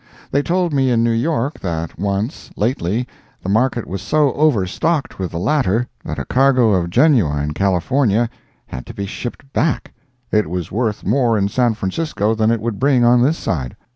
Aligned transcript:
They 0.31 0.41
told 0.41 0.73
me 0.73 0.89
in 0.89 1.03
New 1.03 1.11
York 1.11 1.59
that 1.59 1.99
once, 1.99 2.49
lately, 2.55 3.07
the 3.43 3.49
market 3.49 3.85
was 3.85 4.01
so 4.01 4.33
overstocked 4.33 5.19
with 5.19 5.29
the 5.29 5.37
latter 5.37 5.85
that 6.03 6.17
a 6.17 6.25
cargo 6.25 6.71
of 6.73 6.89
genuine 6.89 7.53
California 7.53 8.27
had 8.65 8.87
to 8.87 8.95
be 8.95 9.05
shipped 9.05 9.53
back—it 9.53 10.49
was 10.49 10.71
worth 10.71 11.03
more 11.05 11.37
in 11.37 11.49
San 11.49 11.75
Francisco 11.75 12.33
than 12.33 12.49
it 12.49 12.61
would 12.61 12.79
bring 12.79 13.03
on 13.03 13.21
this 13.21 13.37
side. 13.37 13.75